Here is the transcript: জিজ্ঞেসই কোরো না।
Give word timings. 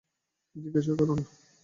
জিজ্ঞেসই 0.55 0.93
কোরো 0.99 1.13
না। 1.13 1.23